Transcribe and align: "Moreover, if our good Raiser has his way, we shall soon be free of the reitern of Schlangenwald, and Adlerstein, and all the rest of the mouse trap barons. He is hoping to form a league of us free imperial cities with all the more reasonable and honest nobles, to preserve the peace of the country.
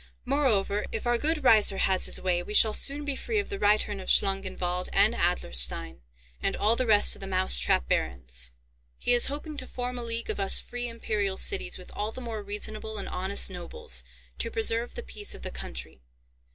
"Moreover, 0.25 0.87
if 0.91 1.05
our 1.05 1.19
good 1.19 1.43
Raiser 1.43 1.77
has 1.77 2.05
his 2.05 2.19
way, 2.19 2.41
we 2.41 2.55
shall 2.55 2.73
soon 2.73 3.05
be 3.05 3.15
free 3.15 3.37
of 3.37 3.49
the 3.49 3.59
reitern 3.59 4.01
of 4.01 4.09
Schlangenwald, 4.09 4.89
and 4.91 5.13
Adlerstein, 5.13 5.99
and 6.41 6.55
all 6.55 6.75
the 6.75 6.87
rest 6.87 7.15
of 7.15 7.19
the 7.19 7.27
mouse 7.27 7.59
trap 7.59 7.87
barons. 7.87 8.51
He 8.97 9.13
is 9.13 9.27
hoping 9.27 9.57
to 9.57 9.67
form 9.67 9.99
a 9.99 10.03
league 10.03 10.31
of 10.31 10.39
us 10.39 10.59
free 10.59 10.87
imperial 10.87 11.37
cities 11.37 11.77
with 11.77 11.91
all 11.95 12.11
the 12.11 12.19
more 12.19 12.41
reasonable 12.41 12.97
and 12.97 13.07
honest 13.09 13.51
nobles, 13.51 14.03
to 14.39 14.49
preserve 14.49 14.95
the 14.95 15.03
peace 15.03 15.35
of 15.35 15.43
the 15.43 15.51
country. 15.51 16.01